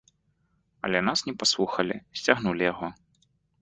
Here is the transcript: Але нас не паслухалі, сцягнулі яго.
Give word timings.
Але 0.87 1.03
нас 1.11 1.19
не 1.29 1.33
паслухалі, 1.43 1.95
сцягнулі 2.23 2.63
яго. 2.71 2.95